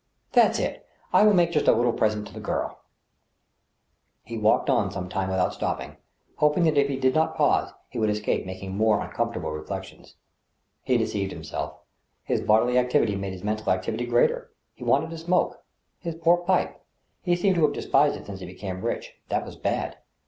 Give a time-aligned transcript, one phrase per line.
[0.31, 2.75] That's it I I will make just a little present to the child."
[4.23, 5.95] He walked on some time without stopping,
[6.37, 10.15] hoping that if he did not pause he would escape making more uncomfortable reflections.
[10.81, 11.75] He deceived himself;
[12.23, 14.49] his bodily activity made his mental activity greater.
[14.73, 15.63] He wanted to smoke.
[15.99, 16.81] His poor pipe!
[17.21, 19.13] He seemed to have despised it since he became rich.
[19.29, 19.97] That was bad.